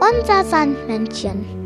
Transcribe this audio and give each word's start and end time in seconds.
Unser 0.00 0.44
Sandmännchen. 0.44 1.64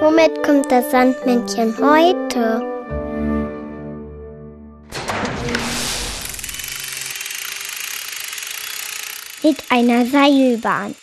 Womit 0.00 0.42
kommt 0.42 0.70
das 0.70 0.90
Sandmännchen 0.90 1.74
heute? 1.78 2.60
Mit 9.42 9.56
einer 9.70 10.04
Seilbahn. 10.06 10.94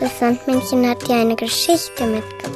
Das 0.00 0.18
Sandmännchen 0.18 0.88
hat 0.88 1.06
dir 1.06 1.16
eine 1.16 1.36
Geschichte 1.36 2.04
mitgebracht. 2.04 2.55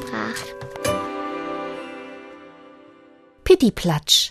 Pittiplatsch. 3.61 4.31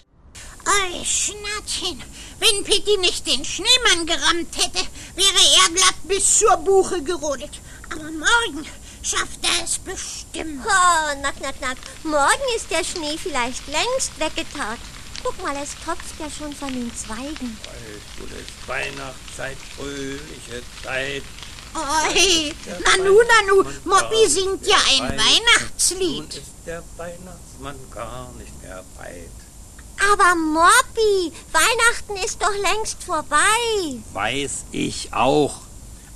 Ei, 0.66 1.06
Schnattchen, 1.06 2.02
wenn 2.40 2.64
Pitti 2.64 2.98
nicht 2.98 3.28
den 3.28 3.46
Schneemann 3.46 4.08
gerammt 4.08 4.58
hätte, 4.58 4.84
wäre 5.16 5.44
er 5.62 5.70
glatt 5.76 5.96
bis 6.06 6.40
zur 6.40 6.58
Buche 6.58 7.04
gerodet. 7.04 7.52
Aber 7.92 8.06
morgen 8.06 8.66
schafft 9.04 9.40
er 9.44 9.64
es 9.64 9.78
bestimmt. 9.78 10.66
Oh, 10.66 11.20
knack, 11.20 11.38
knack, 11.38 11.60
knack. 11.60 11.78
Morgen 12.04 12.56
ist 12.56 12.72
der 12.72 12.84
Schnee 12.84 13.20
vielleicht 13.22 13.68
längst 13.68 14.20
weggetaut. 14.20 14.80
Guck 15.24 15.44
mal, 15.44 15.56
es 15.62 15.76
tropft 15.86 16.20
ja 16.20 16.28
schon 16.32 16.56
von 16.56 16.74
den 16.74 16.92
Zweigen. 16.96 17.56
Bald 17.64 18.32
ist 18.32 18.68
Weihnachtszeit, 18.68 19.58
fröhliche 19.78 20.64
Zeit. 20.84 21.24
Oi, 21.76 22.54
Nanu, 22.86 23.14
Nanu, 23.32 23.64
Moppi 23.86 24.28
singt 24.28 24.66
ja 24.66 24.78
ein 24.90 25.08
Nun 25.08 25.18
Weihnachtslied. 25.18 26.34
ist 26.36 26.52
der 26.66 26.84
Weihnachtsmann 26.98 27.76
gar 27.92 28.32
nicht 28.38 28.62
mehr 28.64 28.84
weit. 28.98 29.30
Aber 30.12 30.36
Moppi, 30.36 31.32
Weihnachten 31.52 32.16
ist 32.26 32.42
doch 32.42 32.54
längst 32.72 33.04
vorbei. 33.04 34.00
Weiß 34.14 34.66
ich 34.72 35.14
auch. 35.14 35.62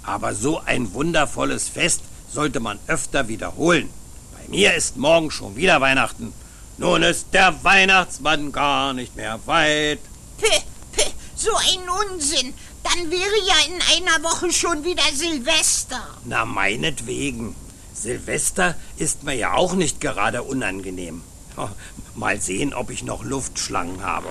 Aber 0.04 0.34
so 0.36 0.60
ein 0.66 0.94
wundervolles 0.94 1.68
Fest 1.70 2.02
sollte 2.32 2.60
man 2.60 2.80
öfter 2.88 3.28
wiederholen. 3.28 3.90
Bei 4.34 4.48
mir 4.50 4.74
ist 4.74 4.98
morgen 4.98 5.32
schon 5.32 5.56
wieder 5.56 5.80
Weihnachten. 5.82 6.34
Nun 6.78 7.04
ist 7.04 7.28
der 7.34 7.64
Weihnachtsmann 7.64 8.52
gar 8.52 8.94
nicht 8.94 9.16
mehr 9.16 9.40
weit. 9.46 10.00
Pö, 10.40 10.48
pö, 10.94 11.04
so 11.36 11.52
ein 11.56 12.12
Unsinn. 12.12 12.54
Dann 12.94 13.10
wäre 13.10 13.38
ja 13.46 13.56
in 13.68 13.82
einer 13.98 14.24
Woche 14.24 14.52
schon 14.52 14.84
wieder 14.84 15.04
Silvester. 15.14 16.08
Na, 16.26 16.46
meinetwegen. 16.46 17.56
Silvester 17.94 18.76
ist 18.98 19.24
mir 19.24 19.34
ja 19.34 19.54
auch 19.54 19.74
nicht 19.74 20.02
gerade 20.02 20.44
unangenehm. 20.44 21.24
Oh, 21.58 21.70
Mal 22.16 22.40
sehen, 22.40 22.74
ob 22.76 22.92
ich 22.92 23.04
noch 23.04 23.24
Luftschlangen 23.24 24.04
habe. 24.04 24.28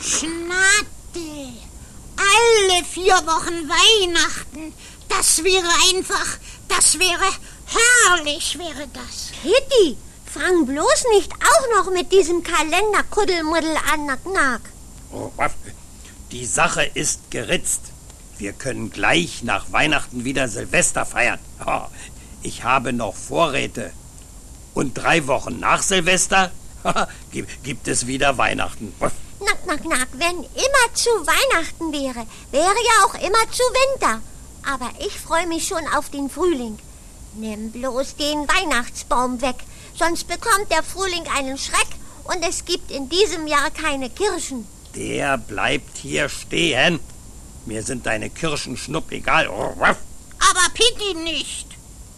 Schnatte. 0.00 1.52
Alle 2.16 2.84
vier 2.84 3.14
Wochen 3.14 3.68
Weihnachten. 3.68 4.72
Das 5.08 5.44
wäre 5.44 5.68
einfach, 5.90 6.38
das 6.68 6.98
wäre 6.98 7.30
herrlich, 7.66 8.58
wäre 8.58 8.88
das. 8.94 9.32
Kitty, 9.42 9.98
fang 10.24 10.64
bloß 10.64 11.04
nicht 11.14 11.32
auch 11.34 11.84
noch 11.84 11.92
mit 11.92 12.10
diesem 12.12 12.42
Kalenderkuddelmuddel 12.42 13.76
an, 13.92 14.06
knack, 14.06 14.24
knack. 14.24 14.60
Oh, 15.12 15.30
was? 15.36 15.52
Die 16.38 16.44
Sache 16.44 16.82
ist 16.82 17.30
geritzt. 17.30 17.80
Wir 18.36 18.52
können 18.52 18.90
gleich 18.90 19.42
nach 19.42 19.72
Weihnachten 19.72 20.26
wieder 20.26 20.48
Silvester 20.48 21.06
feiern. 21.06 21.38
Ich 22.42 22.62
habe 22.62 22.92
noch 22.92 23.14
Vorräte. 23.14 23.90
Und 24.74 24.92
drei 24.92 25.26
Wochen 25.28 25.58
nach 25.58 25.80
Silvester 25.80 26.50
gibt 27.32 27.64
gibt 27.64 27.88
es 27.88 28.06
wieder 28.06 28.36
Weihnachten. 28.36 28.92
Knack, 28.98 29.62
knack, 29.64 29.80
knack. 29.80 30.08
Wenn 30.12 30.36
immer 30.36 30.86
zu 30.92 31.08
Weihnachten 31.08 31.90
wäre, 31.90 32.26
wäre 32.50 32.82
ja 32.90 33.06
auch 33.06 33.14
immer 33.14 33.50
zu 33.50 33.62
Winter. 33.80 34.20
Aber 34.70 34.90
ich 34.98 35.18
freue 35.18 35.46
mich 35.46 35.66
schon 35.66 35.88
auf 35.94 36.10
den 36.10 36.28
Frühling. 36.28 36.78
Nimm 37.36 37.72
bloß 37.72 38.16
den 38.16 38.46
Weihnachtsbaum 38.46 39.40
weg, 39.40 39.56
sonst 39.98 40.28
bekommt 40.28 40.70
der 40.70 40.82
Frühling 40.82 41.24
einen 41.34 41.56
Schreck 41.56 41.88
und 42.24 42.46
es 42.46 42.66
gibt 42.66 42.90
in 42.90 43.08
diesem 43.08 43.46
Jahr 43.46 43.70
keine 43.70 44.10
Kirschen. 44.10 44.75
Der 44.96 45.36
bleibt 45.36 45.98
hier 45.98 46.28
stehen. 46.30 47.00
Mir 47.66 47.82
sind 47.82 48.06
deine 48.06 48.30
Kirschen 48.30 48.76
schnupp 48.76 49.12
egal. 49.12 49.48
Oh, 49.48 49.74
Aber 49.78 50.66
Pitti 50.72 51.14
nicht. 51.22 51.66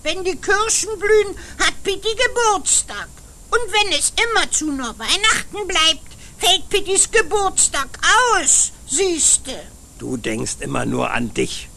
Wenn 0.05 0.23
die 0.23 0.37
Kirschen 0.37 0.97
blühen, 0.99 1.37
hat 1.59 1.83
Pitti 1.83 2.15
Geburtstag. 2.15 3.09
Und 3.51 3.73
wenn 3.73 3.99
es 3.99 4.13
immerzu 4.31 4.71
nur 4.71 4.97
Weihnachten 4.99 5.67
bleibt, 5.67 6.09
fällt 6.39 6.69
Pittis 6.69 7.11
Geburtstag 7.11 7.89
aus, 8.37 8.73
siehste. 8.87 9.59
Du 9.99 10.17
denkst 10.17 10.57
immer 10.61 10.87
nur 10.87 11.11
an 11.11 11.35
dich. 11.35 11.69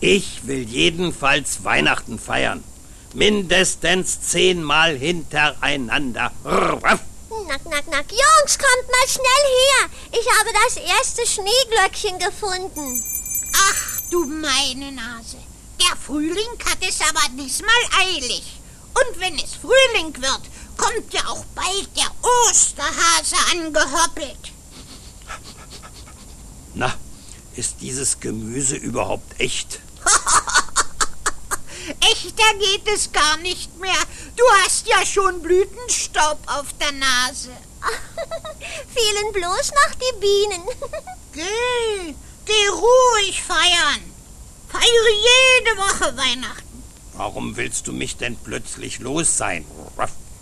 Ich 0.00 0.46
will 0.46 0.68
jedenfalls 0.68 1.64
Weihnachten 1.64 2.18
feiern. 2.18 2.62
Mindestens 3.14 4.20
zehnmal 4.20 4.96
hintereinander. 4.96 6.32
Knack, 7.44 7.62
knack, 7.62 7.84
knack. 7.84 8.10
Jungs, 8.10 8.58
kommt 8.58 8.88
mal 8.90 9.06
schnell 9.06 9.44
her. 9.52 9.90
Ich 10.12 10.26
habe 10.38 10.50
das 10.64 10.76
erste 10.78 11.26
Schneeglöckchen 11.26 12.18
gefunden. 12.18 13.04
Ach, 13.52 14.00
du 14.10 14.24
meine 14.24 14.92
Nase. 14.92 15.36
Der 15.78 15.94
Frühling 15.96 16.58
hat 16.64 16.78
es 16.80 17.00
aber 17.02 17.28
diesmal 17.38 17.68
eilig. 18.00 18.60
Und 18.94 19.20
wenn 19.20 19.34
es 19.34 19.56
Frühling 19.56 20.14
wird, 20.16 20.40
kommt 20.78 21.12
ja 21.12 21.20
auch 21.26 21.44
bald 21.54 21.88
der 21.96 22.10
Osterhase 22.48 23.36
angehoppelt. 23.52 24.52
Na, 26.74 26.94
ist 27.56 27.76
dieses 27.82 28.20
Gemüse 28.20 28.76
überhaupt 28.76 29.38
echt? 29.38 29.80
Echter 32.00 32.54
geht 32.58 32.88
es 32.94 33.12
gar 33.12 33.36
nicht 33.38 33.78
mehr. 33.78 33.92
Du 34.36 34.42
hast 34.62 34.86
ja 34.86 35.04
schon 35.04 35.42
Blütenstaub 35.42 36.38
auf 36.46 36.66
der 36.80 36.92
Nase. 36.92 37.50
Fehlen 38.94 39.32
bloß 39.32 39.72
noch 39.72 39.94
die 39.94 40.20
Bienen. 40.20 40.62
Geh, 41.32 42.14
geh 42.44 42.68
ruhig 42.68 43.42
feiern. 43.42 44.00
Feiere 44.68 44.84
jede 44.84 45.76
Woche 45.78 46.16
Weihnachten. 46.16 46.84
Warum 47.14 47.56
willst 47.56 47.88
du 47.88 47.92
mich 47.92 48.16
denn 48.16 48.36
plötzlich 48.36 49.00
los 49.00 49.36
sein? 49.36 49.66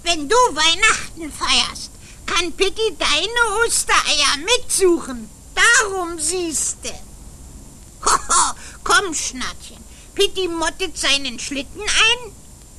Wenn 0.02 0.28
du 0.28 0.36
Weihnachten 0.36 1.32
feierst, 1.32 1.90
kann 2.26 2.52
Pitti 2.52 2.96
deine 2.98 3.64
Ostereier 3.64 4.36
mitsuchen. 4.44 5.30
Darum 5.54 6.18
siehste. 6.18 6.90
Hoho, 8.04 8.54
komm, 8.84 9.14
Schnattchen. 9.14 9.82
Pitti 10.14 10.48
mottet 10.48 10.98
seinen 10.98 11.38
Schlitten 11.38 11.80
ein 11.80 12.32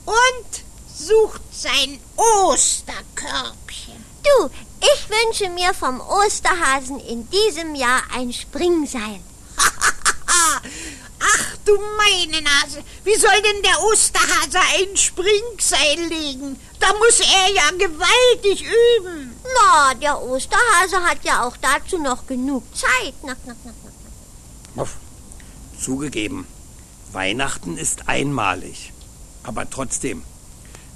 und 0.06 0.64
sucht 0.96 1.42
sein 1.52 2.00
Osterkörbchen. 2.16 4.06
Du, 4.24 4.50
ich 4.82 5.10
wünsche 5.10 5.50
mir 5.50 5.74
vom 5.74 6.00
Osterhasen 6.00 7.00
in 7.00 7.28
diesem 7.30 7.74
Jahr 7.76 8.04
ein 8.14 8.32
Springseil. 8.32 9.20
Ach 9.58 10.62
du 11.66 11.78
meine 11.98 12.42
Nase, 12.42 12.84
wie 13.04 13.16
soll 13.16 13.42
denn 13.42 13.64
der 13.64 13.82
Osterhase 13.84 14.60
ein 14.60 14.96
Springseil 14.96 16.00
legen? 16.10 16.60
Da 16.80 16.94
muss 16.94 17.20
er 17.20 17.50
ja 17.54 17.72
gewaltig 17.72 18.64
üben. 18.64 19.36
Na, 19.44 19.96
der 19.96 20.22
Osterhase 20.22 21.02
hat 21.02 21.24
ja 21.24 21.48
auch 21.48 21.58
dazu 21.58 21.98
noch 21.98 22.28
genug 22.28 22.64
Zeit. 22.76 23.16
Knack, 23.22 23.42
knack, 23.44 23.58
knack, 23.64 23.76
knack. 23.82 23.94
Uff. 24.76 24.98
Zugegeben, 25.80 26.48
Weihnachten 27.14 27.78
ist 27.78 28.10
einmalig. 28.10 28.92
Aber 29.44 29.70
trotzdem, 29.70 30.24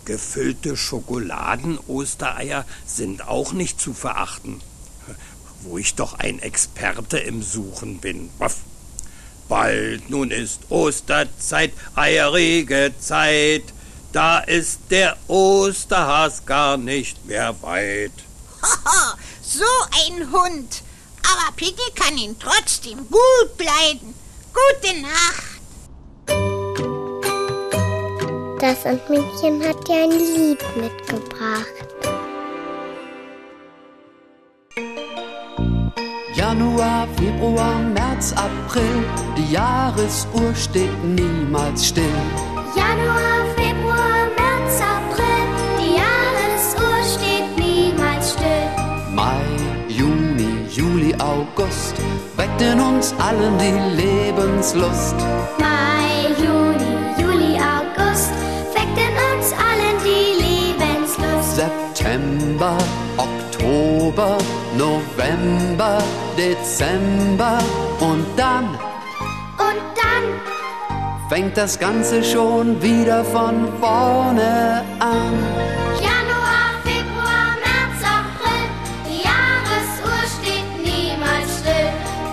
gefüllte 0.06 0.78
Schokoladen-Ostereier 0.78 2.66
sind 2.86 3.28
auch 3.28 3.54
nicht 3.54 3.80
zu 3.80 3.94
verachten. 3.94 4.62
Wo 5.62 5.78
ich 5.78 5.96
doch 5.96 6.14
ein 6.14 6.40
Experte 6.40 7.18
im 7.18 7.42
Suchen 7.44 8.00
bin. 8.00 8.30
Bald 9.48 10.10
nun 10.10 10.32
ist 10.32 10.62
Osterzeit, 10.70 11.74
eierige 11.96 12.94
Zeit. 13.00 13.64
Da 14.12 14.40
ist 14.40 14.80
der 14.90 15.18
Osterhas 15.28 16.46
gar 16.46 16.78
nicht 16.78 17.26
mehr 17.26 17.62
weit. 17.62 18.12
Hoho, 18.62 19.18
so 19.42 19.66
ein 20.06 20.32
Hund. 20.32 20.84
Aber 21.24 21.52
Pitti 21.56 21.92
kann 21.96 22.18
ihn 22.18 22.38
trotzdem 22.40 22.98
gut 23.10 23.60
leiden. 23.60 24.14
Gute 24.54 25.02
Nacht. 25.02 25.57
Das 28.68 28.84
Sandmännchen 28.84 29.66
hat 29.66 29.88
dir 29.88 30.04
ein 30.04 30.12
Lied 30.12 30.60
mitgebracht. 30.76 31.88
Januar, 36.36 37.08
Februar, 37.18 37.80
März, 37.94 38.34
April, 38.34 39.06
die 39.38 39.54
Jahresuhr 39.54 40.54
steht 40.54 41.02
niemals 41.02 41.88
still. 41.88 42.04
Januar, 42.76 43.46
Februar, 43.56 44.28
März, 44.36 44.82
April, 44.82 45.46
die 45.80 45.96
Jahresuhr 46.02 47.00
steht 47.16 47.48
niemals 47.58 48.34
still. 48.34 49.16
Mai, 49.16 49.46
Juni, 49.88 50.68
Juli, 50.70 51.16
August, 51.20 51.96
wecken 52.36 52.82
uns 52.82 53.16
allen 53.18 53.58
die 53.58 54.02
Lebenslust. 54.02 55.16
Mai, 55.58 56.44
Juni. 56.44 56.87
September, 61.58 62.78
Oktober, 63.18 64.38
November, 64.78 65.98
Dezember 66.38 67.58
und 68.00 68.24
dann 68.38 68.66
Und 69.58 69.82
dann 70.02 70.26
fängt 71.30 71.58
das 71.58 71.80
Ganze 71.80 72.24
schon 72.24 72.80
wieder 72.80 73.24
von 73.26 73.56
vorne 73.80 74.84
an. 75.00 75.34
Januar, 76.00 76.70
Februar, 76.84 77.50
März, 77.66 78.02
April, 78.20 78.68
die 79.08 79.22
Jahresuhr 79.26 80.22
steht 80.38 80.70
niemals 80.86 81.50
still. 81.60 81.90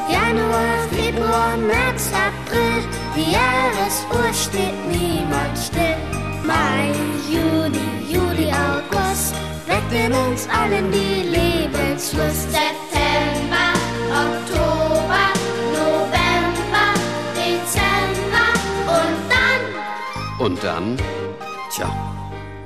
Januar, 0.06 0.76
Februar, 0.92 1.56
März, 1.56 2.10
April, 2.12 2.84
die 3.16 3.32
Jahresuhr 3.32 4.34
steht 4.34 4.78
niemals 4.92 5.68
still. 5.68 5.93
In 9.94 10.12
uns 10.12 10.48
allen 10.48 10.90
die 10.90 11.22
Lebenslust. 11.22 12.50
September, 12.50 13.66
Oktober, 14.10 15.24
November, 15.72 16.86
Dezember 17.34 18.48
und 18.98 19.20
dann 19.30 20.46
Und 20.46 20.64
dann, 20.64 20.96
tja, 21.70 21.88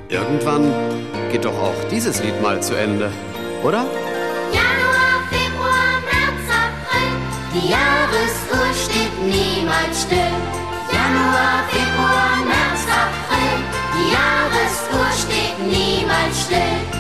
irgendwann 0.09 0.73
geht 1.31 1.45
doch 1.45 1.59
auch 1.59 1.89
dieses 1.91 2.23
Lied 2.23 2.41
mal 2.43 2.63
zu 2.63 2.75
Ende, 2.75 3.11
oder? 3.63 3.85
Januar, 4.53 5.21
Februar, 5.31 5.93
März, 6.09 6.47
April, 6.65 7.13
die 7.55 7.69
Jahresuhr 7.69 8.69
steht 8.75 9.15
niemals 9.23 10.03
still. 10.03 10.35
Januar, 10.91 11.69
Februar, 11.69 12.37
März, 12.47 12.83
April, 13.05 13.59
die 13.95 14.09
Jahresuhr 14.17 15.11
steht 15.13 15.59
niemals 15.67 16.45
still. 16.45 16.98